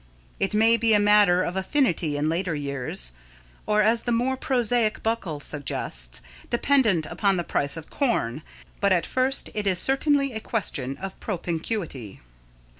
[0.39, 3.11] It may be a matter of affinity in later years,
[3.67, 8.41] or, as the more prosaic Buckle suggests, dependent upon the price of corn,
[8.79, 12.19] but at first it is certainly a question of propinquity.